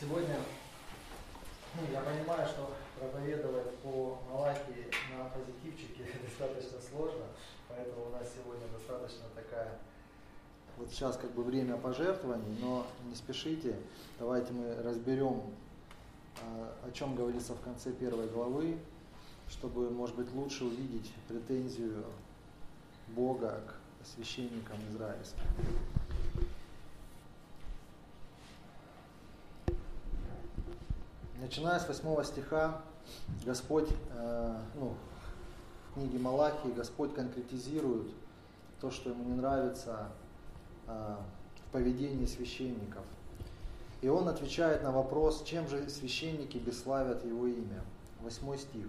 сегодня 0.00 0.36
ну, 1.74 1.82
я 1.92 2.00
понимаю, 2.00 2.48
что 2.48 2.74
проповедовать 2.98 3.76
по 3.78 4.18
Малахии 4.30 4.90
на 5.16 5.28
позитивчике 5.30 6.04
достаточно 6.24 6.78
сложно, 6.80 7.26
поэтому 7.68 8.06
у 8.06 8.10
нас 8.10 8.26
сегодня 8.34 8.66
достаточно 8.68 9.24
такая 9.34 9.78
вот 10.80 10.90
сейчас 10.90 11.18
как 11.18 11.30
бы 11.32 11.42
время 11.42 11.76
пожертвований, 11.76 12.56
но 12.60 12.86
не 13.06 13.14
спешите, 13.14 13.76
давайте 14.18 14.52
мы 14.52 14.74
разберем, 14.82 15.42
а, 16.42 16.74
о 16.88 16.90
чем 16.92 17.14
говорится 17.14 17.52
в 17.52 17.60
конце 17.60 17.92
первой 17.92 18.28
главы, 18.28 18.78
чтобы, 19.48 19.90
может 19.90 20.16
быть, 20.16 20.32
лучше 20.32 20.64
увидеть 20.64 21.12
претензию 21.28 22.04
Бога 23.08 23.62
к 24.02 24.06
священникам 24.06 24.78
израильским. 24.90 25.42
Начиная 31.40 31.80
с 31.80 31.88
8 31.88 32.22
стиха, 32.22 32.82
Господь, 33.46 33.88
э, 34.10 34.56
ну, 34.74 34.94
в 35.88 35.94
книге 35.94 36.18
Малахии 36.18 36.70
Господь 36.70 37.14
конкретизирует 37.14 38.08
то, 38.78 38.90
что 38.90 39.08
ему 39.08 39.24
не 39.24 39.32
нравится 39.32 40.08
э, 40.86 41.16
в 41.66 41.72
поведении 41.72 42.26
священников. 42.26 43.04
И 44.02 44.08
он 44.08 44.28
отвечает 44.28 44.82
на 44.82 44.92
вопрос, 44.92 45.42
чем 45.44 45.66
же 45.66 45.88
священники 45.88 46.58
бесславят 46.58 47.24
его 47.24 47.46
имя. 47.46 47.84
Восьмой 48.20 48.58
стих. 48.58 48.88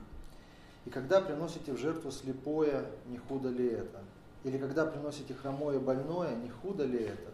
«И 0.85 0.89
когда 0.89 1.21
приносите 1.21 1.71
в 1.71 1.77
жертву 1.77 2.11
слепое, 2.11 2.85
не 3.05 3.17
худо 3.17 3.47
ли 3.47 3.67
это? 3.69 4.01
Или 4.43 4.57
когда 4.57 4.85
приносите 4.85 5.33
хромое 5.33 5.79
больное, 5.79 6.35
не 6.35 6.49
худо 6.49 6.83
ли 6.83 6.99
это? 6.99 7.31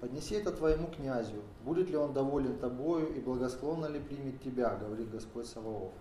Поднеси 0.00 0.34
это 0.34 0.52
твоему 0.52 0.88
князю, 0.88 1.42
будет 1.64 1.90
ли 1.90 1.96
он 1.96 2.12
доволен 2.12 2.58
тобою 2.58 3.14
и 3.14 3.20
благосклонно 3.20 3.86
ли 3.86 4.00
примет 4.00 4.42
тебя, 4.42 4.74
говорит 4.74 5.10
Господь 5.10 5.46
Саваоф. 5.46 5.92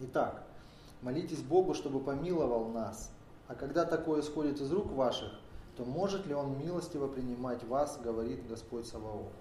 Итак, 0.00 0.44
молитесь 1.02 1.42
Богу, 1.42 1.74
чтобы 1.74 2.00
помиловал 2.00 2.68
нас, 2.68 3.10
а 3.48 3.54
когда 3.54 3.84
такое 3.84 4.20
исходит 4.20 4.60
из 4.60 4.72
рук 4.72 4.90
ваших, 4.92 5.32
то 5.76 5.84
может 5.84 6.26
ли 6.26 6.34
он 6.34 6.58
милостиво 6.58 7.08
принимать 7.08 7.64
вас, 7.64 7.98
говорит 8.02 8.46
Господь 8.48 8.86
Саваоф. 8.86 9.32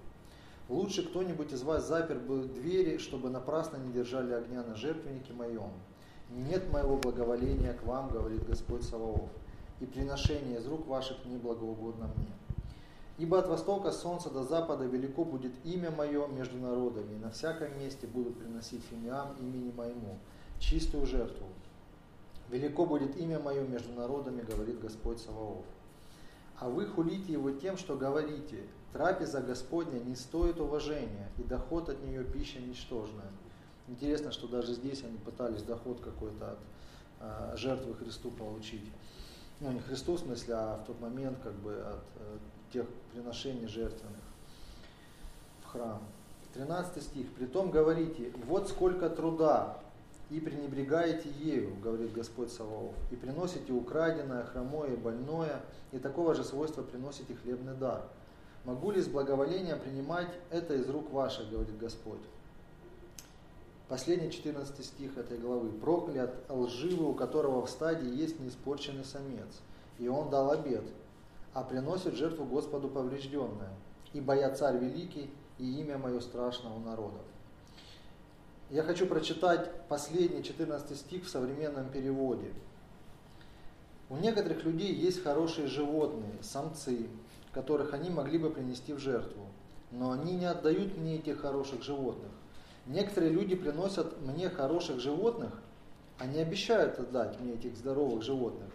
Лучше 0.70 1.03
кто-нибудь 1.08 1.52
из 1.52 1.64
вас 1.64 1.88
запер 1.88 2.20
бы 2.20 2.44
двери, 2.44 2.98
чтобы 2.98 3.30
напрасно 3.30 3.78
не 3.78 3.92
держали 3.92 4.34
огня 4.34 4.64
на 4.64 4.75
жертвеннике 4.75 5.34
моем. 5.34 5.72
Нет 6.30 6.72
моего 6.72 6.96
благоволения 6.98 7.73
к 7.73 7.84
вам, 7.84 8.09
говорит 8.09 8.46
Господь 8.48 8.84
Саваоф, 8.84 9.30
и 9.81 9.86
приношение 9.86 10.59
из 10.59 10.68
рук 10.68 10.88
ваших 10.88 11.25
не 11.25 11.38
благоугодно 11.38 12.09
мне. 12.16 12.34
Ибо 13.22 13.38
от 13.38 13.48
востока 13.48 13.92
солнца 13.92 14.32
до 14.32 14.44
запада 14.44 14.86
велико 14.86 15.24
будет 15.24 15.52
имя 15.64 15.92
мое 15.92 16.26
между 16.26 16.58
народами, 16.58 17.14
и 17.14 17.20
на 17.20 17.30
всяком 17.30 17.78
месте 17.78 18.08
будут 18.08 18.40
приносить 18.40 18.84
фимиам 18.86 19.36
имени 19.40 19.72
моему, 19.72 20.18
чистую 20.58 21.06
жертву. 21.06 21.46
Велико 22.50 22.88
будет 22.88 23.16
имя 23.18 23.38
мое 23.38 23.62
между 23.62 23.94
народами, 23.94 24.42
говорит 24.42 24.80
Господь 24.80 25.20
Саваоф. 25.20 25.64
А 26.58 26.68
вы 26.68 26.88
хулите 26.88 27.34
его 27.34 27.52
тем, 27.52 27.78
что 27.78 27.96
говорите, 27.96 28.64
трапеза 28.92 29.40
Господня 29.42 30.00
не 30.00 30.16
стоит 30.16 30.60
уважения, 30.60 31.30
и 31.38 31.44
доход 31.44 31.90
от 31.90 32.02
нее 32.02 32.24
пища 32.24 32.60
ничтожная. 32.60 33.32
Интересно, 33.88 34.32
что 34.32 34.48
даже 34.48 34.74
здесь 34.74 35.04
они 35.04 35.20
пытались 35.20 35.62
доход 35.62 36.02
какой-то 36.02 36.54
от 36.54 36.60
э, 37.20 37.56
жертвы 37.56 37.94
Христу 37.94 38.32
получить. 38.32 38.92
Ну, 39.60 39.72
не 39.72 39.80
Христу 39.80 40.14
в 40.14 40.20
смысле, 40.20 40.56
а 40.56 40.78
в 40.78 40.88
тот 40.88 41.00
момент 41.00 41.38
как 41.44 41.54
бы 41.54 41.76
от 41.76 42.04
э, 42.16 42.38
тех 42.72 42.86
приношений 43.12 43.68
жертвенных 43.68 44.22
в 45.64 45.68
храм. 45.68 46.02
13 46.54 47.02
стих. 47.02 47.28
«Притом 47.34 47.72
говорите, 47.72 48.32
вот 48.46 48.70
сколько 48.70 49.10
труда, 49.10 49.82
и 50.32 50.40
пренебрегаете 50.40 51.30
ею, 51.40 51.76
говорит 51.84 52.14
Господь 52.14 52.52
Саваоф, 52.52 52.96
и 53.12 53.18
приносите 53.18 53.74
украденное, 53.74 54.46
хромое, 54.46 54.96
больное, 54.96 55.62
и 55.92 56.00
такого 56.00 56.34
же 56.36 56.46
свойства 56.46 56.84
приносите 56.84 57.36
хлебный 57.36 57.76
дар. 57.76 58.02
Могу 58.64 58.92
ли 58.92 59.02
с 59.02 59.08
благоволением 59.08 59.78
принимать 59.80 60.30
это 60.50 60.76
из 60.76 60.90
рук 60.90 61.12
ваших, 61.12 61.50
говорит 61.50 61.78
Господь. 61.78 62.22
Последний 63.90 64.31
14 64.31 64.86
стих 64.86 65.18
этой 65.18 65.38
главы. 65.38 65.70
«Проклят 65.70 66.34
лживый, 66.48 67.08
у 67.08 67.14
которого 67.14 67.66
в 67.66 67.70
стадии 67.70 68.16
есть 68.16 68.40
неиспорченный 68.40 69.04
самец, 69.04 69.50
и 70.00 70.08
он 70.08 70.30
дал 70.30 70.52
обед, 70.52 70.84
а 71.53 71.63
приносит 71.63 72.16
жертву 72.16 72.45
Господу 72.45 72.88
поврежденное. 72.88 73.73
Ибо 74.13 74.35
я 74.35 74.53
царь 74.53 74.78
великий, 74.78 75.29
и 75.57 75.79
имя 75.81 75.97
мое 75.97 76.19
страшно 76.19 76.75
у 76.75 76.79
народов. 76.79 77.22
Я 78.69 78.84
хочу 78.84 79.06
прочитать 79.06 79.69
последний 79.88 80.44
14 80.44 80.97
стих 80.97 81.25
в 81.25 81.29
современном 81.29 81.89
переводе. 81.89 82.51
У 84.09 84.17
некоторых 84.17 84.63
людей 84.63 84.94
есть 84.94 85.23
хорошие 85.23 85.67
животные, 85.67 86.34
самцы, 86.41 87.07
которых 87.53 87.94
они 87.94 88.09
могли 88.09 88.38
бы 88.38 88.50
принести 88.50 88.94
в 88.94 89.00
жертву, 89.00 89.45
но 89.91 90.12
они 90.12 90.35
не 90.35 90.45
отдают 90.45 90.97
мне 90.97 91.18
этих 91.18 91.41
хороших 91.41 91.83
животных. 91.83 92.31
Некоторые 92.88 93.31
люди 93.31 93.56
приносят 93.56 94.22
мне 94.22 94.50
хороших 94.50 95.00
животных, 95.00 95.53
они 96.18 96.39
обещают 96.39 97.00
отдать 97.00 97.39
мне 97.39 97.53
этих 97.53 97.75
здоровых 97.75 98.23
животных, 98.23 98.69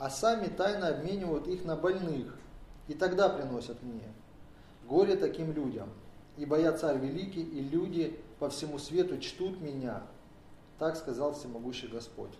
а 0.00 0.08
сами 0.08 0.46
тайно 0.46 0.88
обменивают 0.88 1.46
их 1.46 1.66
на 1.66 1.76
больных, 1.76 2.34
и 2.88 2.94
тогда 2.94 3.28
приносят 3.28 3.82
мне. 3.82 4.08
Горе 4.88 5.14
таким 5.14 5.52
людям, 5.52 5.90
ибо 6.38 6.58
я 6.58 6.72
царь 6.72 6.96
великий, 6.96 7.42
и 7.42 7.60
люди 7.60 8.18
по 8.38 8.48
всему 8.48 8.78
свету 8.78 9.18
чтут 9.18 9.60
меня. 9.60 10.02
Так 10.78 10.96
сказал 10.96 11.34
всемогущий 11.34 11.86
Господь. 11.86 12.30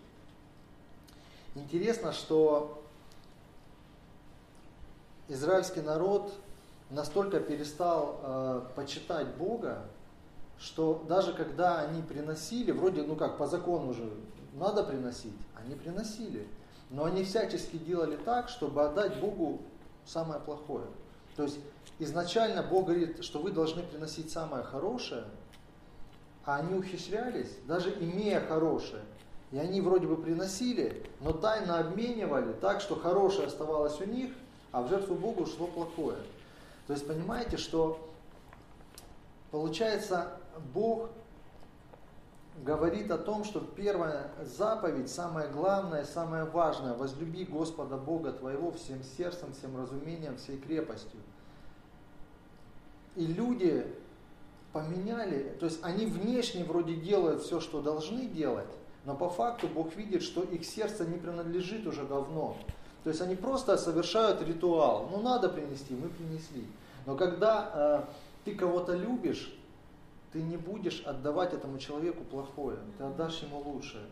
Интересно, 1.53 2.13
что 2.13 2.83
израильский 5.27 5.81
народ 5.81 6.33
настолько 6.89 7.39
перестал 7.39 8.19
э, 8.23 8.61
почитать 8.75 9.27
Бога, 9.35 9.85
что 10.57 11.05
даже 11.07 11.31
когда 11.33 11.81
они 11.81 12.01
приносили, 12.01 12.71
вроде, 12.71 13.03
ну 13.03 13.15
как, 13.15 13.37
по 13.37 13.45
закону 13.45 13.93
же 13.93 14.11
надо 14.55 14.83
приносить, 14.83 15.37
они 15.55 15.75
приносили. 15.75 16.47
Но 16.91 17.05
они 17.05 17.23
всячески 17.23 17.77
делали 17.77 18.17
так, 18.17 18.49
чтобы 18.49 18.83
отдать 18.83 19.19
Богу 19.19 19.61
самое 20.05 20.39
плохое. 20.39 20.85
То 21.35 21.43
есть 21.43 21.59
изначально 21.99 22.63
Бог 22.63 22.85
говорит, 22.85 23.23
что 23.23 23.39
вы 23.39 23.51
должны 23.51 23.81
приносить 23.81 24.29
самое 24.29 24.63
хорошее, 24.63 25.23
а 26.45 26.57
они 26.57 26.75
ухищрялись, 26.75 27.57
даже 27.65 27.91
имея 27.91 28.41
хорошее. 28.41 29.03
И 29.51 29.57
они 29.57 29.81
вроде 29.81 30.07
бы 30.07 30.17
приносили, 30.17 31.05
но 31.19 31.33
тайно 31.33 31.79
обменивали 31.79 32.53
так, 32.53 32.81
что 32.81 32.95
хорошее 32.95 33.47
оставалось 33.47 33.99
у 33.99 34.05
них, 34.05 34.31
а 34.71 34.81
в 34.81 34.89
жертву 34.89 35.15
Богу 35.15 35.45
шло 35.45 35.67
плохое. 35.67 36.17
То 36.87 36.93
есть 36.93 37.07
понимаете, 37.07 37.57
что 37.57 37.99
получается 39.51 40.37
Бог 40.73 41.09
говорит 42.57 43.09
о 43.11 43.17
том, 43.17 43.43
что 43.43 43.59
первая 43.59 44.31
заповедь, 44.43 45.09
самое 45.09 45.49
главное, 45.49 46.03
самое 46.03 46.43
важное, 46.43 46.93
возлюби 46.93 47.45
Господа 47.45 47.97
Бога 47.97 48.31
твоего 48.31 48.71
всем 48.71 49.03
сердцем, 49.17 49.53
всем 49.53 49.77
разумением, 49.77 50.37
всей 50.37 50.57
крепостью. 50.57 51.19
И 53.15 53.25
люди 53.25 53.85
поменяли, 54.73 55.55
то 55.59 55.65
есть 55.65 55.79
они 55.83 56.05
внешне 56.05 56.63
вроде 56.63 56.95
делают 56.95 57.41
все, 57.41 57.59
что 57.59 57.81
должны 57.81 58.25
делать, 58.25 58.69
но 59.05 59.15
по 59.15 59.29
факту 59.29 59.67
Бог 59.67 59.95
видит, 59.95 60.21
что 60.21 60.43
их 60.43 60.65
сердце 60.65 61.05
не 61.05 61.17
принадлежит 61.17 61.87
уже 61.87 62.03
давно. 62.03 62.55
То 63.03 63.09
есть 63.09 63.21
они 63.21 63.35
просто 63.35 63.77
совершают 63.77 64.41
ритуал. 64.43 65.09
Ну 65.11 65.21
надо 65.21 65.49
принести, 65.49 65.95
мы 65.95 66.09
принесли. 66.09 66.65
Но 67.07 67.15
когда 67.15 67.71
э, 67.73 68.01
ты 68.45 68.55
кого-то 68.55 68.95
любишь, 68.95 69.51
ты 70.31 70.41
не 70.41 70.57
будешь 70.57 71.01
отдавать 71.01 71.53
этому 71.53 71.77
человеку 71.77 72.23
плохое, 72.23 72.77
ты 72.97 73.03
отдашь 73.03 73.41
ему 73.43 73.59
лучшее. 73.59 74.05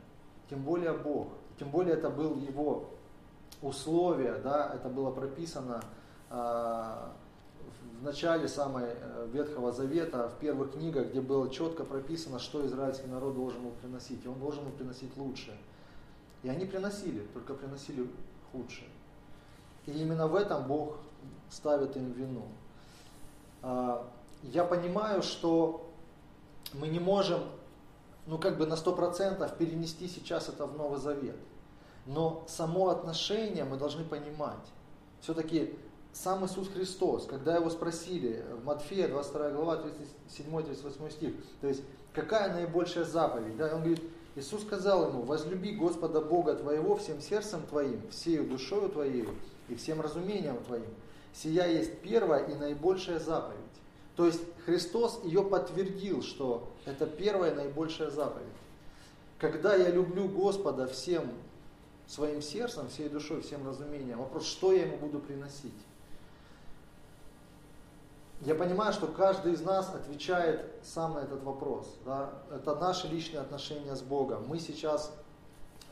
Тем 0.49 0.63
более 0.63 0.93
Бог. 0.93 1.29
Тем 1.57 1.69
более 1.69 1.95
это 1.95 2.09
был 2.09 2.35
его 2.35 2.89
условие, 3.61 4.35
да, 4.39 4.71
это 4.73 4.89
было 4.89 5.11
прописано 5.11 5.83
э, 6.29 6.35
в 7.99 8.03
начале 8.03 8.47
самой 8.47 8.85
э, 8.85 9.27
Ветхого 9.31 9.71
Завета, 9.71 10.29
в 10.29 10.39
первых 10.39 10.73
книгах, 10.73 11.09
где 11.09 11.21
было 11.21 11.49
четко 11.49 11.83
прописано, 11.83 12.39
что 12.39 12.65
израильский 12.65 13.07
народ 13.07 13.35
должен 13.35 13.61
был 13.61 13.71
приносить. 13.71 14.23
И 14.23 14.27
он 14.27 14.39
должен 14.39 14.63
был 14.63 14.71
приносить 14.71 15.15
лучшее. 15.17 15.57
И 16.43 16.49
они 16.49 16.65
приносили, 16.65 17.27
только 17.33 17.53
приносили 17.53 18.09
худшее. 18.51 18.89
И 19.85 19.91
именно 19.91 20.27
в 20.27 20.35
этом 20.35 20.65
Бог 20.67 20.97
ставит 21.49 21.97
им 21.97 22.11
вину. 22.13 22.45
А, 23.61 24.07
я 24.43 24.63
понимаю, 24.63 25.21
что 25.21 25.88
мы 26.73 26.87
не 26.87 26.99
можем, 26.99 27.41
ну 28.27 28.37
как 28.37 28.57
бы 28.57 28.65
на 28.65 28.75
сто 28.75 28.93
процентов 28.93 29.57
перенести 29.57 30.07
сейчас 30.07 30.49
это 30.49 30.65
в 30.65 30.77
Новый 30.77 30.99
Завет. 30.99 31.37
Но 32.05 32.43
само 32.47 32.89
отношение 32.89 33.65
мы 33.65 33.77
должны 33.77 34.03
понимать. 34.03 34.57
Все-таки 35.21 35.75
сам 36.13 36.45
Иисус 36.45 36.69
Христос, 36.69 37.25
когда 37.25 37.55
его 37.55 37.69
спросили 37.69 38.43
в 38.61 38.65
Матфея 38.65 39.07
22 39.07 39.49
глава 39.51 39.83
37-38 40.37 41.11
стих, 41.11 41.33
то 41.61 41.67
есть 41.67 41.83
какая 42.13 42.53
наибольшая 42.53 43.05
заповедь, 43.05 43.57
да, 43.57 43.75
он 43.75 43.81
говорит, 43.81 44.01
Иисус 44.35 44.61
сказал 44.61 45.09
ему, 45.09 45.23
возлюби 45.23 45.71
Господа 45.71 46.21
Бога 46.21 46.55
твоего 46.55 46.95
всем 46.95 47.21
сердцем 47.21 47.61
твоим, 47.67 48.01
всею 48.09 48.47
душою 48.47 48.89
твоей 48.89 49.27
и 49.67 49.75
всем 49.75 50.01
разумением 50.01 50.63
твоим. 50.63 50.87
Сия 51.33 51.67
есть 51.67 51.99
первая 52.01 52.45
и 52.45 52.55
наибольшая 52.55 53.19
заповедь. 53.19 53.59
То 54.19 54.25
есть 54.25 54.41
Христос 54.65 55.21
ее 55.23 55.41
подтвердил, 55.45 56.21
что 56.21 56.73
это 56.83 57.05
первая 57.05 57.55
наибольшая 57.55 58.09
заповедь. 58.09 58.51
Когда 59.37 59.75
я 59.75 59.89
люблю 59.91 60.27
Господа 60.27 60.87
всем 60.87 61.31
своим 62.05 62.41
сердцем, 62.41 62.89
всей 62.89 63.07
душой, 63.07 63.39
всем 63.39 63.65
разумением, 63.65 64.17
вопрос, 64.17 64.45
что 64.45 64.73
я 64.73 64.87
ему 64.87 64.97
буду 64.97 65.19
приносить? 65.19 65.71
Я 68.41 68.55
понимаю, 68.55 68.91
что 68.91 69.07
каждый 69.07 69.53
из 69.53 69.61
нас 69.61 69.95
отвечает 69.95 70.69
сам 70.83 71.13
на 71.13 71.19
этот 71.19 71.41
вопрос. 71.43 71.87
Да? 72.03 72.43
Это 72.51 72.75
наши 72.75 73.07
личные 73.07 73.39
отношения 73.39 73.95
с 73.95 74.01
Богом. 74.01 74.45
Мы 74.49 74.59
сейчас 74.59 75.15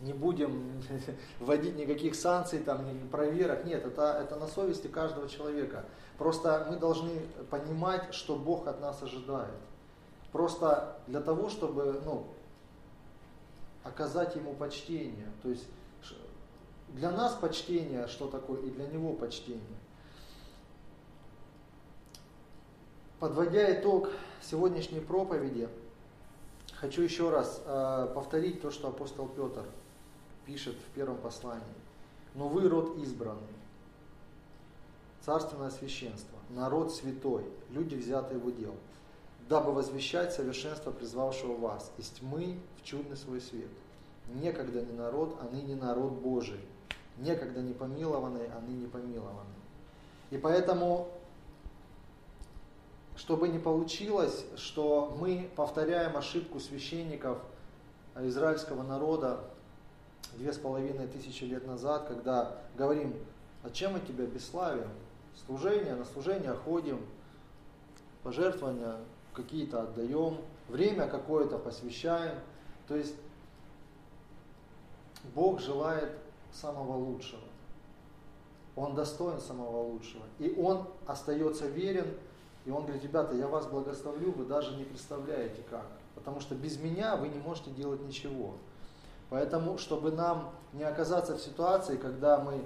не 0.01 0.13
будем 0.13 0.81
вводить 1.39 1.75
никаких 1.75 2.15
санкций, 2.15 2.59
там, 2.59 2.85
проверок. 3.11 3.65
Нет, 3.65 3.85
это, 3.85 4.19
это 4.23 4.35
на 4.35 4.47
совести 4.47 4.87
каждого 4.87 5.27
человека. 5.27 5.85
Просто 6.17 6.67
мы 6.69 6.77
должны 6.77 7.19
понимать, 7.49 8.13
что 8.13 8.35
Бог 8.35 8.67
от 8.67 8.81
нас 8.81 9.01
ожидает. 9.03 9.53
Просто 10.31 10.99
для 11.07 11.21
того, 11.21 11.49
чтобы 11.49 12.01
ну, 12.05 12.27
оказать 13.83 14.35
Ему 14.35 14.53
почтение. 14.53 15.27
То 15.41 15.49
есть 15.49 15.65
для 16.89 17.11
нас 17.11 17.33
почтение 17.33 18.07
что 18.07 18.27
такое 18.27 18.61
и 18.61 18.69
для 18.69 18.87
Него 18.87 19.13
почтение. 19.13 19.61
Подводя 23.19 23.73
итог 23.79 24.09
сегодняшней 24.41 24.99
проповеди, 24.99 25.67
хочу 26.75 27.01
еще 27.01 27.31
раз 27.31 27.61
э, 27.65 28.11
повторить 28.13 28.61
то, 28.61 28.69
что 28.69 28.89
апостол 28.89 29.27
Петр 29.27 29.65
пишет 30.47 30.75
в 30.75 30.95
первом 30.95 31.17
послании. 31.17 31.63
Но 32.33 32.47
вы 32.47 32.67
род 32.67 32.97
избранный, 32.97 33.41
царственное 35.21 35.69
священство, 35.69 36.37
народ 36.49 36.93
святой, 36.93 37.43
люди, 37.69 37.95
взятые 37.95 38.39
в 38.39 38.47
удел, 38.47 38.75
дабы 39.49 39.73
возвещать 39.73 40.33
совершенство 40.33 40.91
призвавшего 40.91 41.55
вас 41.57 41.91
из 41.97 42.07
тьмы 42.09 42.57
в 42.81 42.85
чудный 42.85 43.17
свой 43.17 43.41
свет. 43.41 43.69
Некогда 44.33 44.81
не 44.81 44.93
народ, 44.93 45.37
а 45.41 45.49
ныне 45.53 45.75
народ 45.75 46.13
Божий. 46.13 46.59
Некогда 47.17 47.61
не 47.61 47.73
помилованный, 47.73 48.47
а 48.47 48.61
ныне 48.61 48.87
помилованный. 48.87 49.55
И 50.31 50.37
поэтому 50.37 51.09
чтобы 53.17 53.47
не 53.47 53.57
получилось, 53.57 54.45
что 54.55 55.17
мы 55.19 55.49
повторяем 55.55 56.15
ошибку 56.15 56.59
священников 56.59 57.39
израильского 58.15 58.83
народа 58.83 59.39
две 60.35 60.51
с 60.53 60.57
половиной 60.57 61.07
тысячи 61.07 61.43
лет 61.43 61.65
назад, 61.65 62.07
когда 62.07 62.57
говорим, 62.77 63.13
а 63.63 63.69
чем 63.69 63.93
мы 63.93 63.99
тебя 63.99 64.25
бесславим? 64.25 64.89
Служение, 65.45 65.95
на 65.95 66.05
служение 66.05 66.53
ходим, 66.53 67.05
пожертвования 68.23 68.97
какие-то 69.33 69.83
отдаем, 69.83 70.37
время 70.67 71.07
какое-то 71.07 71.57
посвящаем. 71.57 72.39
То 72.87 72.95
есть 72.95 73.15
Бог 75.35 75.59
желает 75.59 76.17
самого 76.51 76.97
лучшего. 76.97 77.41
Он 78.75 78.95
достоин 78.95 79.39
самого 79.39 79.81
лучшего. 79.83 80.23
И 80.39 80.53
Он 80.57 80.87
остается 81.05 81.67
верен 81.67 82.07
и 82.67 82.69
он 82.69 82.83
говорит, 82.83 83.01
ребята, 83.01 83.33
я 83.33 83.47
вас 83.47 83.65
благословлю, 83.65 84.33
вы 84.33 84.43
даже 84.43 84.75
не 84.75 84.83
представляете 84.83 85.63
как. 85.69 85.87
Потому 86.15 86.41
что 86.41 86.53
без 86.53 86.77
меня 86.77 87.15
вы 87.15 87.29
не 87.29 87.39
можете 87.39 87.71
делать 87.71 88.01
ничего. 88.01 88.55
Поэтому, 89.29 89.77
чтобы 89.77 90.11
нам 90.11 90.51
не 90.73 90.83
оказаться 90.83 91.35
в 91.35 91.41
ситуации, 91.41 91.97
когда 91.97 92.39
мы 92.39 92.63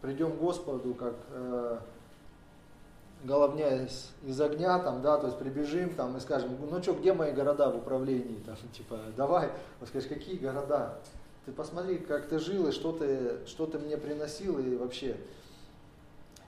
придем 0.00 0.32
к 0.32 0.38
Господу, 0.38 0.94
как 0.94 1.14
э, 1.30 1.78
головня 3.22 3.84
из, 3.84 4.10
из 4.22 4.40
огня, 4.40 4.78
там, 4.78 5.02
да, 5.02 5.18
то 5.18 5.26
есть 5.26 5.38
прибежим 5.38 5.94
там, 5.94 6.16
и 6.16 6.20
скажем, 6.20 6.56
ну 6.58 6.82
что, 6.82 6.94
где 6.94 7.12
мои 7.12 7.32
города 7.32 7.70
в 7.70 7.76
управлении? 7.76 8.42
Там, 8.46 8.56
типа, 8.72 8.98
давай, 9.16 9.50
он 9.80 9.86
скажет, 9.86 10.08
какие 10.08 10.36
города? 10.36 10.98
Ты 11.44 11.52
посмотри, 11.52 11.98
как 11.98 12.28
ты 12.28 12.38
жил, 12.38 12.68
и 12.68 12.72
что 12.72 12.92
ты, 12.92 13.46
что 13.46 13.66
ты 13.66 13.78
мне 13.78 13.96
приносил, 13.96 14.58
и 14.58 14.76
вообще, 14.76 15.16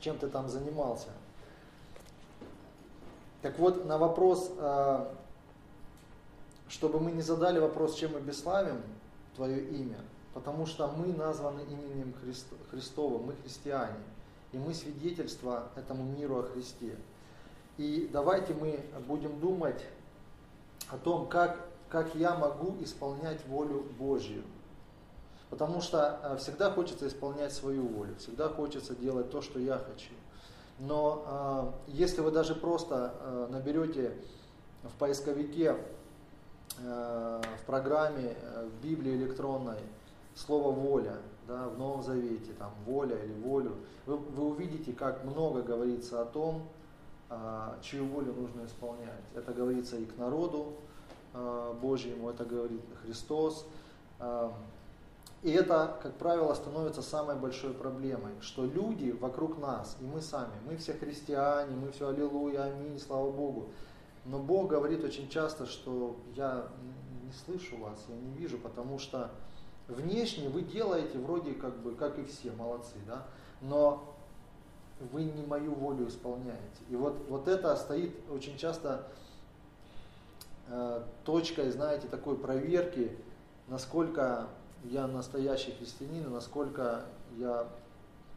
чем 0.01 0.19
ты 0.19 0.29
там 0.29 0.49
занимался. 0.49 1.09
Так 3.41 3.59
вот, 3.59 3.87
на 3.87 3.97
вопрос, 3.97 4.53
а, 4.59 5.15
чтобы 6.69 7.01
мы 7.01 7.11
не 7.13 7.23
задали 7.23 7.59
вопрос, 7.59 7.95
чем 7.95 8.13
мы 8.13 8.21
бесславим 8.21 8.83
Твое 9.37 9.65
имя, 9.69 9.99
потому 10.35 10.67
что 10.67 10.89
мы 10.89 11.13
названы 11.13 11.61
именем 11.63 12.15
Христовым, 12.71 13.27
мы 13.27 13.35
христиане, 13.43 13.99
и 14.53 14.59
мы 14.59 14.75
свидетельство 14.75 15.69
этому 15.77 16.05
миру 16.05 16.41
о 16.41 16.43
Христе. 16.43 16.97
И 17.79 18.09
давайте 18.13 18.53
мы 18.53 18.81
будем 19.07 19.41
думать 19.41 19.83
о 20.91 20.99
том, 20.99 21.27
как, 21.29 21.67
как 21.89 22.15
я 22.15 22.35
могу 22.35 22.77
исполнять 22.83 23.47
волю 23.47 23.87
Божью. 23.99 24.43
Потому 25.49 25.81
что 25.81 26.19
а, 26.23 26.37
всегда 26.37 26.71
хочется 26.71 27.09
исполнять 27.09 27.53
свою 27.53 27.87
волю, 27.87 28.15
всегда 28.17 28.49
хочется 28.49 28.95
делать 28.95 29.31
то, 29.31 29.43
что 29.43 29.59
я 29.59 29.79
хочу. 29.79 30.13
Но 30.79 31.73
э, 31.87 31.93
если 31.93 32.23
вы 32.23 32.31
даже 32.31 32.55
просто 32.55 33.15
э, 33.21 33.49
наберете 33.51 34.17
в 34.83 34.93
поисковике, 34.99 35.77
э, 35.77 35.77
в 36.79 37.67
программе, 37.67 38.37
э, 38.41 38.69
в 38.69 38.85
Библии 38.85 39.15
электронной 39.17 39.79
слово 40.35 40.73
воля, 40.73 41.17
да, 41.47 41.69
в 41.69 41.79
Новом 41.79 42.03
Завете, 42.03 42.53
там 42.59 42.73
воля 42.87 43.17
или 43.17 43.33
волю, 43.35 43.77
вы, 44.07 44.17
вы 44.17 44.49
увидите, 44.49 44.93
как 44.93 45.25
много 45.25 45.63
говорится 45.63 46.23
о 46.23 46.25
том, 46.25 46.63
э, 47.31 47.75
чью 47.83 48.07
волю 48.07 48.33
нужно 48.35 48.67
исполнять. 48.67 49.23
Это 49.35 49.53
говорится 49.53 49.97
и 49.97 50.05
к 50.05 50.17
народу 50.17 50.75
э, 51.35 51.75
Божьему, 51.81 52.31
это 52.31 52.45
говорит 52.45 52.83
Христос. 53.03 53.67
Э, 54.19 54.51
и 55.43 55.51
это, 55.51 55.99
как 56.01 56.15
правило, 56.15 56.55
становится 56.55 57.03
самой 57.03 57.35
большой 57.35 57.75
проблемой, 57.75 58.33
что 58.41 58.65
люди 58.65 59.11
вокруг 59.11 59.59
нас, 59.59 59.97
и 60.01 60.05
мы 60.05 60.21
сами, 60.21 60.53
мы 60.65 60.77
все 60.77 60.93
христиане, 60.93 61.75
мы 61.75 61.91
все 61.91 62.09
аллилуйя, 62.09 62.65
аминь, 62.65 62.99
слава 63.01 63.31
Богу. 63.33 63.71
Но 64.25 64.39
Бог 64.39 64.69
говорит 64.69 65.03
очень 65.05 65.29
часто, 65.29 65.67
что 65.67 66.17
я 66.35 66.69
не 67.25 67.33
слышу 67.33 67.77
вас, 67.79 68.05
я 68.09 68.17
не 68.17 68.35
вижу, 68.35 68.59
потому 68.59 68.99
что 68.99 69.31
внешне 69.89 70.49
вы 70.49 70.63
делаете 70.63 71.19
вроде 71.19 71.55
как 71.55 71.77
бы, 71.79 71.95
как 71.95 72.19
и 72.19 72.25
все, 72.25 72.53
молодцы, 72.53 72.95
да, 73.07 73.27
но 73.61 74.15
вы 75.11 75.25
не 75.25 75.45
мою 75.45 75.75
волю 75.75 76.09
исполняете. 76.09 76.61
И 76.89 76.95
вот, 76.95 77.17
вот 77.29 77.49
это 77.49 77.75
стоит 77.77 78.15
очень 78.31 78.57
часто 78.57 79.09
э, 80.69 81.03
точкой, 81.25 81.71
знаете, 81.71 82.07
такой 82.07 82.37
проверки, 82.37 83.17
насколько 83.69 84.47
я 84.85 85.07
настоящий 85.07 85.73
христианин, 85.73 86.31
насколько 86.33 87.05
я 87.37 87.67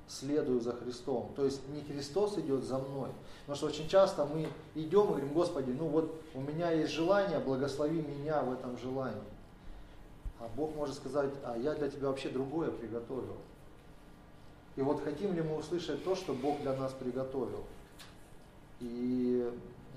следую 0.08 0.62
за 0.62 0.74
Христом. 0.74 1.32
То 1.36 1.46
есть 1.46 1.62
не 1.70 1.82
Христос 1.82 2.38
идет 2.38 2.64
за 2.64 2.78
мной. 2.78 3.10
Потому 3.42 3.58
что 3.58 3.66
очень 3.68 3.88
часто 3.88 4.26
мы 4.26 4.48
идем 4.76 5.04
и 5.04 5.08
говорим, 5.08 5.34
Господи, 5.34 5.72
ну 5.72 5.88
вот 5.88 6.22
у 6.34 6.42
меня 6.42 6.72
есть 6.72 6.94
желание, 6.94 7.40
благослови 7.40 8.02
меня 8.02 8.42
в 8.42 8.54
этом 8.54 8.78
желании. 8.78 9.22
А 10.40 10.48
Бог 10.56 10.76
может 10.76 10.96
сказать, 10.96 11.32
а 11.44 11.58
я 11.58 11.74
для 11.74 11.90
тебя 11.90 12.10
вообще 12.10 12.30
другое 12.30 12.70
приготовил. 12.72 13.38
И 14.76 14.82
вот 14.82 15.04
хотим 15.04 15.34
ли 15.34 15.42
мы 15.42 15.58
услышать 15.58 16.04
то, 16.04 16.16
что 16.16 16.34
Бог 16.34 16.60
для 16.62 16.76
нас 16.76 16.92
приготовил. 16.92 17.64
И 18.82 19.50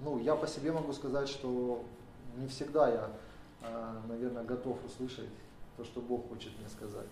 ну, 0.04 0.18
я 0.20 0.36
по 0.36 0.46
себе 0.46 0.72
могу 0.72 0.92
сказать, 0.92 1.28
что 1.28 1.82
не 2.36 2.46
всегда 2.46 2.88
я, 2.88 3.10
а, 3.62 4.00
наверное, 4.08 4.44
готов 4.44 4.78
услышать 4.86 5.28
то, 5.76 5.84
что 5.84 6.00
Бог 6.00 6.28
хочет 6.28 6.52
мне 6.58 6.68
сказать. 6.68 7.08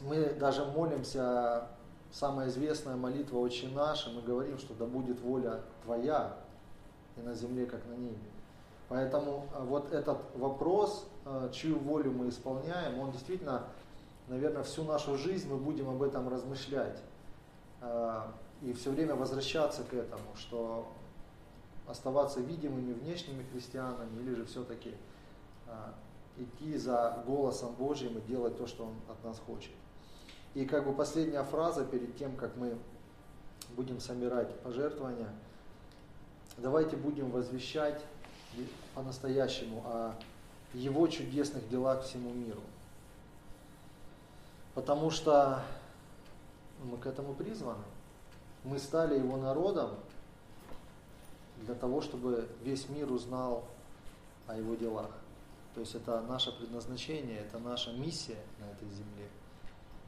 Мы 0.00 0.34
даже 0.34 0.64
молимся, 0.64 1.68
самая 2.12 2.48
известная 2.48 2.96
молитва 2.96 3.38
«Отче 3.38 3.68
наш», 3.68 4.06
и 4.06 4.10
мы 4.10 4.22
говорим, 4.22 4.58
что 4.58 4.74
да 4.74 4.86
будет 4.86 5.20
воля 5.20 5.60
Твоя 5.84 6.36
и 7.16 7.20
на 7.20 7.34
земле, 7.34 7.66
как 7.66 7.84
на 7.86 7.94
небе. 7.94 8.18
Поэтому 8.88 9.48
а, 9.54 9.64
вот 9.64 9.92
этот 9.92 10.18
вопрос, 10.34 11.06
а, 11.24 11.48
чью 11.50 11.78
волю 11.78 12.12
мы 12.12 12.28
исполняем, 12.28 12.98
он 12.98 13.12
действительно, 13.12 13.64
наверное, 14.28 14.62
всю 14.62 14.84
нашу 14.84 15.16
жизнь 15.16 15.48
мы 15.50 15.56
будем 15.56 15.88
об 15.88 16.02
этом 16.02 16.28
размышлять 16.28 17.02
а, 17.80 18.32
и 18.62 18.72
все 18.72 18.90
время 18.90 19.14
возвращаться 19.14 19.84
к 19.84 19.94
этому, 19.94 20.34
что 20.36 20.86
оставаться 21.86 22.40
видимыми 22.40 22.92
внешними 22.92 23.44
христианами 23.52 24.20
или 24.20 24.34
же 24.34 24.44
все-таки 24.46 24.94
идти 26.36 26.76
за 26.76 27.22
голосом 27.26 27.74
Божьим 27.74 28.18
и 28.18 28.20
делать 28.22 28.58
то, 28.58 28.66
что 28.66 28.84
Он 28.84 28.94
от 29.08 29.22
нас 29.24 29.38
хочет. 29.46 29.72
И 30.54 30.64
как 30.64 30.86
бы 30.86 30.92
последняя 30.92 31.42
фраза 31.42 31.84
перед 31.84 32.16
тем, 32.16 32.36
как 32.36 32.56
мы 32.56 32.76
будем 33.76 34.00
собирать 34.00 34.60
пожертвования. 34.60 35.28
Давайте 36.56 36.96
будем 36.96 37.30
возвещать 37.30 38.00
по-настоящему 38.94 39.82
о 39.86 40.14
Его 40.72 41.06
чудесных 41.08 41.68
делах 41.68 42.04
всему 42.04 42.32
миру. 42.32 42.60
Потому 44.74 45.10
что 45.10 45.62
мы 46.84 46.96
к 46.98 47.06
этому 47.06 47.34
призваны. 47.34 47.82
Мы 48.62 48.78
стали 48.78 49.18
Его 49.18 49.36
народом 49.36 49.90
для 51.62 51.74
того, 51.74 52.00
чтобы 52.00 52.48
весь 52.62 52.88
мир 52.88 53.10
узнал 53.10 53.64
о 54.46 54.56
Его 54.56 54.74
делах. 54.74 55.10
То 55.74 55.80
есть 55.80 55.94
это 55.96 56.20
наше 56.22 56.52
предназначение, 56.52 57.40
это 57.40 57.58
наша 57.58 57.92
миссия 57.92 58.38
на 58.60 58.70
этой 58.70 58.88
земле. 58.90 59.28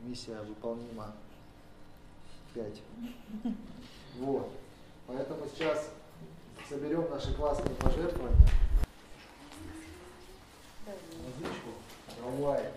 Миссия 0.00 0.40
выполнима 0.42 1.12
5. 2.54 2.82
Вот. 4.18 4.50
Поэтому 5.06 5.46
сейчас 5.52 5.90
соберем 6.68 7.10
наши 7.10 7.34
классные 7.34 7.74
пожертвования. 7.76 8.48
Музычку, 10.86 11.70
Гавайи, 12.22 12.70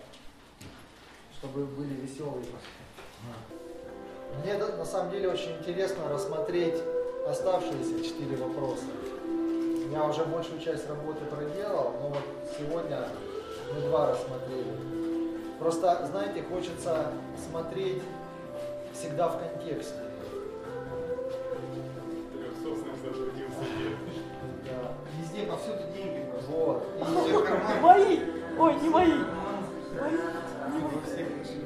чтобы 1.38 1.66
были 1.66 1.94
веселые. 1.94 2.44
Мне 4.42 4.58
на 4.58 4.84
самом 4.84 5.12
деле 5.12 5.28
очень 5.28 5.56
интересно 5.58 6.08
рассмотреть 6.08 6.82
оставшиеся 7.26 8.04
четыре 8.04 8.36
вопроса. 8.36 8.84
Я 9.90 10.04
уже 10.04 10.24
большую 10.24 10.60
часть 10.60 10.88
работы 10.88 11.24
проделал, 11.24 11.94
но 12.00 12.08
вот 12.10 12.22
сегодня 12.56 13.08
мы 13.74 13.80
два 13.88 14.12
рассмотрели. 14.12 14.76
Просто, 15.58 16.06
знаете, 16.06 16.44
хочется 16.44 17.08
смотреть 17.50 18.02
всегда 18.92 19.28
в 19.28 19.40
контексте. 19.40 19.94
Да. 24.64 24.92
Везде, 25.18 25.46
повсюду 25.46 25.82
деньги. 25.92 26.24
Вот. 26.48 26.84
И... 26.96 27.80
Мои! 27.80 28.20
Ой, 28.58 28.74
не 28.76 28.88
мои! 28.88 29.12
Мои. 30.00 30.18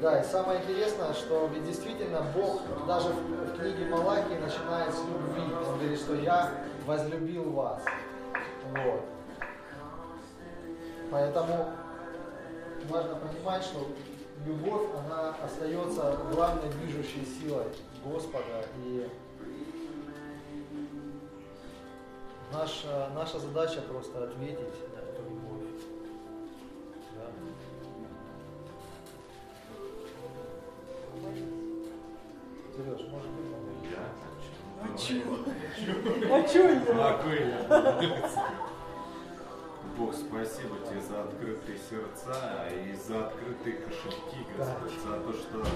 Да, 0.00 0.20
и 0.20 0.24
самое 0.24 0.60
интересное, 0.62 1.12
что 1.12 1.48
ведь 1.52 1.66
действительно 1.66 2.22
Бог 2.34 2.62
даже 2.86 3.08
в, 3.08 3.52
в 3.52 3.58
книге 3.58 3.86
Малахии 3.90 4.38
начинает 4.38 4.94
с 4.94 4.98
любви. 5.00 5.42
Он 5.66 5.78
говорит, 5.78 5.98
что 5.98 6.14
я 6.14 6.50
возлюбил 6.86 7.50
вас. 7.50 7.82
Вот. 8.74 9.04
Поэтому 11.10 11.72
важно 12.88 13.14
понимать, 13.16 13.62
что 13.62 13.86
любовь, 14.44 14.88
она 14.98 15.36
остается 15.44 16.18
главной 16.32 16.68
движущей 16.70 17.24
силой 17.24 17.66
Господа. 18.04 18.64
И 18.84 19.08
наша, 22.52 23.10
наша 23.14 23.38
задача 23.38 23.80
просто 23.82 24.24
ответить 24.24 24.58
на 24.58 24.98
эту 24.98 25.22
любовь. 25.22 25.68
Да. 27.14 27.30
Сереж, 32.76 33.08
может 33.08 33.30
быть, 33.30 33.90
Я? 33.92 34.08
А 34.82 34.98
чё? 34.98 35.44
А 35.86 36.42
чё 36.48 36.68
я? 36.68 36.80
Я? 38.00 38.30
Бог, 39.96 40.12
спасибо 40.14 40.76
тебе 40.88 41.00
за 41.02 41.22
открытые 41.22 41.78
сердца 41.78 42.68
и 42.70 42.94
за 42.94 43.26
открытые 43.26 43.76
кошельки, 43.76 44.46
Господь, 44.56 44.90
за 44.90 45.20
то, 45.20 45.32
что 45.32 45.66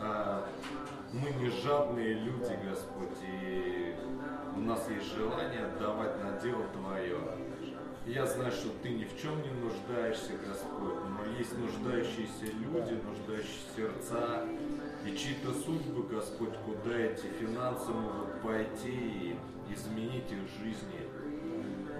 а, 0.00 0.46
мы 1.12 1.30
не 1.30 1.48
жадные 1.48 2.14
люди, 2.14 2.58
Господь, 2.68 3.16
и 3.22 3.94
у 4.54 4.60
нас 4.60 4.86
есть 4.90 5.14
желание 5.14 5.64
отдавать 5.64 6.22
на 6.22 6.32
дело 6.40 6.64
Твое. 6.74 7.18
Я 8.06 8.26
знаю, 8.26 8.52
что 8.52 8.68
Ты 8.82 8.90
ни 8.90 9.04
в 9.04 9.20
чем 9.20 9.40
не 9.42 9.50
нуждаешься, 9.50 10.32
Господь, 10.46 10.96
но 11.08 11.24
есть 11.38 11.56
нуждающиеся 11.56 12.46
люди, 12.46 13.00
нуждающиеся 13.02 13.76
сердца, 13.76 14.44
и 15.06 15.16
чьи-то 15.16 15.52
судьбы, 15.52 16.02
Господь, 16.14 16.54
куда 16.66 16.96
эти 16.96 17.26
финансы 17.40 17.92
пойти 18.42 18.90
и 18.90 19.38
изменить 19.72 20.30
их 20.30 20.48
жизни. 20.60 21.08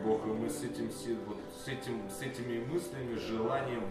Бог, 0.05 0.25
и 0.27 0.29
мы 0.29 0.49
с 0.49 0.63
этим, 0.63 0.91
вот, 1.27 1.39
с, 1.53 1.69
этим, 1.69 2.09
с 2.09 2.23
этими 2.23 2.65
мыслями, 2.65 3.15
желанием, 3.17 3.85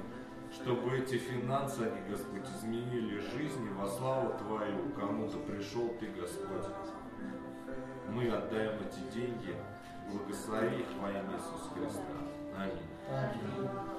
чтобы 0.52 0.98
эти 0.98 1.18
финансы, 1.18 1.82
они, 1.82 2.10
Господь, 2.10 2.48
изменили 2.56 3.20
жизни 3.20 3.70
во 3.78 3.88
славу 3.88 4.34
Твою, 4.40 4.90
кому-то 4.98 5.38
пришел 5.40 5.90
Ты, 6.00 6.08
Господь. 6.08 6.72
Мы 8.10 8.30
отдаем 8.30 8.80
эти 8.80 9.14
деньги, 9.14 9.56
благослови 10.12 10.80
их 10.80 10.88
во 11.02 11.10
имя 11.10 11.36
Иисуса 11.36 11.70
Христа. 11.76 12.02
Аминь. 12.58 12.88
Аминь. 13.10 13.97